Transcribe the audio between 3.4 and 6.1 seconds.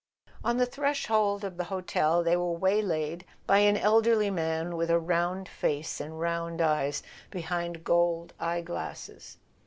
by an elderly man with a round face